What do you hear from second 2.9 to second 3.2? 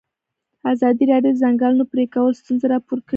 کړي.